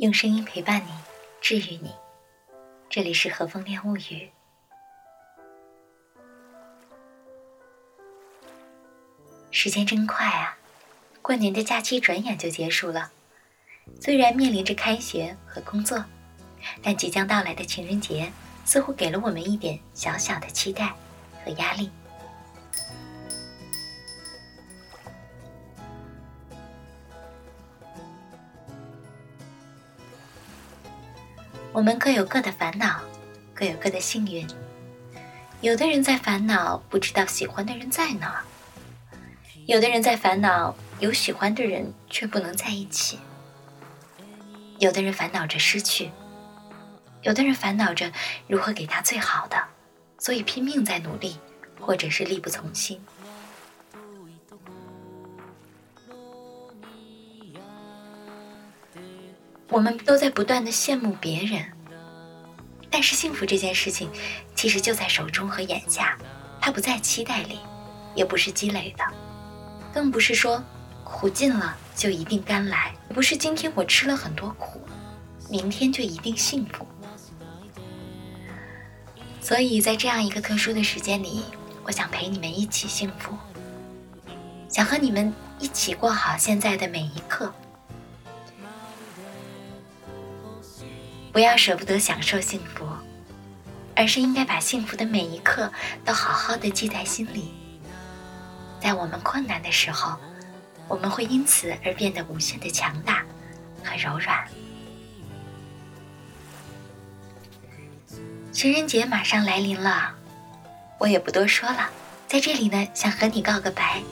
[0.00, 0.90] 用声音陪伴你，
[1.42, 1.94] 治愈你。
[2.88, 4.30] 这里是和风恋物语。
[9.50, 10.56] 时间真快啊，
[11.20, 13.12] 过年的假期转眼就结束了。
[14.00, 16.02] 虽然面临着开学和工作，
[16.82, 18.32] 但即将到来的情人节
[18.64, 20.94] 似乎给了我们一点小小的期待
[21.44, 21.90] 和压力。
[31.72, 33.00] 我们各有各的烦恼，
[33.54, 34.44] 各有各的幸运。
[35.60, 38.42] 有的人在烦恼不知道喜欢的人在哪，
[39.66, 43.20] 有的人在烦恼有喜欢的人却不能在一起。
[44.80, 46.10] 有的人烦恼着失去，
[47.22, 48.10] 有的人烦恼着
[48.48, 49.56] 如何给他最好的，
[50.18, 51.38] 所以拼命在努力，
[51.78, 53.00] 或者是力不从心。
[59.70, 61.64] 我们都在不断的羡慕别人，
[62.90, 64.10] 但是幸福这件事情，
[64.56, 66.18] 其实就在手中和眼下，
[66.60, 67.60] 它不在期待里，
[68.16, 69.04] 也不是积累的，
[69.94, 70.62] 更不是说
[71.04, 74.80] 苦尽了就一定甘来，不是今天我吃了很多苦，
[75.48, 76.84] 明天就一定幸福。
[79.40, 81.44] 所以在这样一个特殊的时间里，
[81.84, 83.36] 我想陪你们一起幸福，
[84.68, 87.54] 想和你们一起过好现在的每一刻。
[91.32, 92.86] 不要舍不得享受幸福，
[93.94, 95.72] 而是应该把幸福的每一刻
[96.04, 97.52] 都好好的记在心里。
[98.80, 100.18] 在我们困难的时候，
[100.88, 103.24] 我们会因此而变得无限的强大
[103.84, 104.44] 和柔软。
[108.50, 110.12] 情人节马上来临了，
[110.98, 111.88] 我也不多说了，
[112.26, 114.02] 在这里呢，想和你告个白，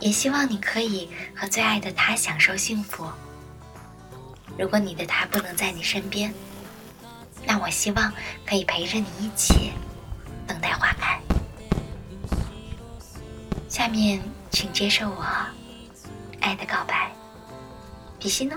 [0.00, 3.06] 也希望你可以和最爱的他享受幸福。
[4.58, 6.32] 如果你的他不能在你身边，
[7.46, 8.12] 那我希望
[8.46, 9.72] 可以陪着你一起
[10.46, 11.20] 等待花开。
[13.68, 14.20] 下面，
[14.50, 15.24] 请接受我
[16.40, 17.10] 爱的告白，
[18.18, 18.56] 比心呢？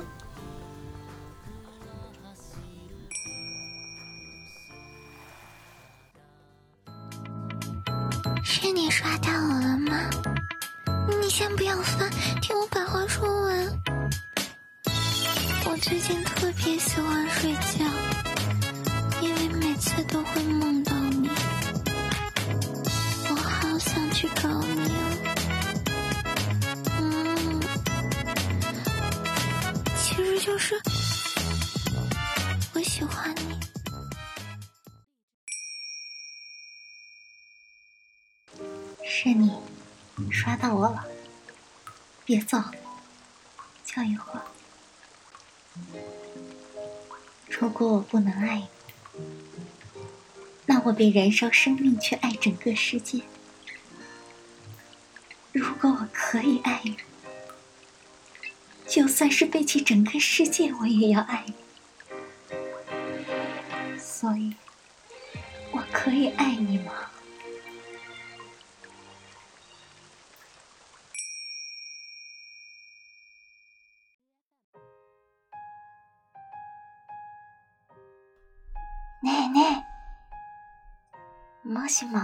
[8.43, 10.09] 是你刷到我了吗？
[11.21, 12.09] 你先不要翻，
[12.41, 13.92] 听我把话说完。
[15.73, 17.83] 我最近特别喜欢睡觉，
[19.23, 21.27] 因为每次都会梦到你。
[23.27, 25.01] 我好想去找你哦。
[26.99, 27.59] 嗯，
[29.97, 30.79] 其实就是
[32.75, 33.59] 我喜欢你。
[39.03, 39.51] 是你
[40.31, 41.03] 刷到我了，
[42.25, 42.61] 别走，
[43.83, 44.45] 叫一会儿。
[47.49, 48.67] 如果我不能爱你，
[50.65, 53.21] 那我便燃烧生命去爱整个世界。
[55.51, 56.97] 如果我可以爱你，
[58.87, 61.53] 就算是背弃整个世界，我也要爱你。
[63.99, 64.55] 所以，
[65.71, 67.11] 我可以爱你吗？
[79.23, 79.85] ねえね
[81.65, 81.67] え。
[81.69, 82.19] もしも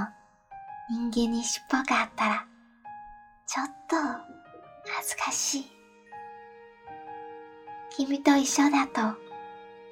[0.90, 2.46] 人間に尻尾があったら、
[3.48, 3.96] ちょっと
[4.86, 5.72] 恥ずかしい。
[7.92, 9.18] 君と一緒だと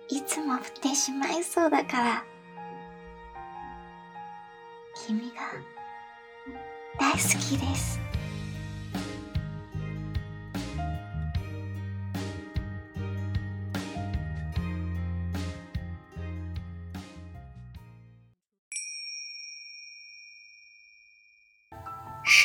[0.10, 2.24] いつも振ってしまいそうだから。
[5.06, 5.36] 君が
[7.00, 8.07] 大好きです。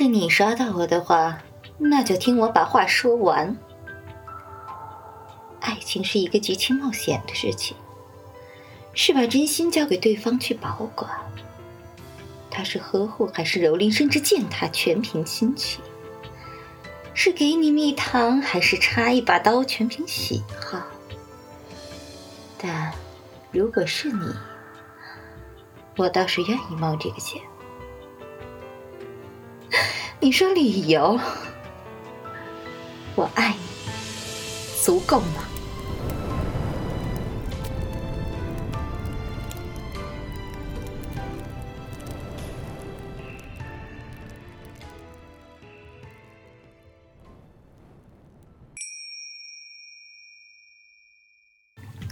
[0.03, 1.39] 是你刷到我的话，
[1.79, 3.57] 那就听我把话说完。
[5.61, 7.77] 爱情是一个极其冒险的事情，
[8.95, 11.09] 是把真心交给对方去保管。
[12.51, 15.81] 他是呵护还是蹂躏，甚至践踏，全凭心情；
[17.15, 20.83] 是给你蜜糖还是插一把刀，全凭喜好。
[22.59, 22.93] 但
[23.53, 24.35] 如果是你，
[25.97, 27.41] 我倒是愿意冒这个险。
[30.21, 31.19] 你说理由，
[33.15, 33.59] 我爱你，
[34.83, 35.49] 足够吗？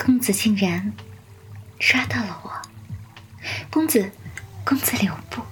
[0.02, 0.92] 公子竟然
[1.78, 2.50] 抓到了我。
[3.70, 4.10] 公子，
[4.64, 5.42] 公子留步。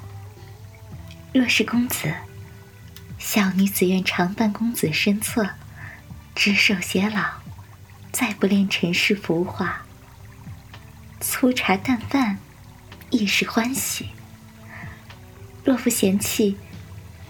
[1.39, 2.13] 若是公子，
[3.17, 5.51] 小女子愿常伴公子身侧，
[6.35, 7.35] 执手偕老，
[8.11, 9.83] 再不恋尘世浮华。
[11.21, 12.39] 粗茶淡饭，
[13.11, 14.09] 亦是欢喜。
[15.65, 16.57] 若不嫌弃，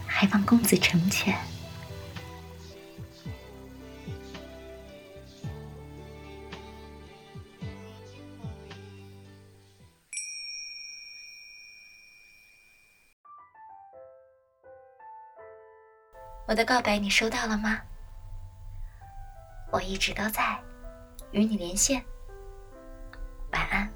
[0.06, 1.36] 还望公子成全。
[16.48, 17.78] 我的告白你收到了吗？
[19.70, 20.58] 我一直都在，
[21.30, 22.02] 与你连线。
[23.52, 23.86] 晚安。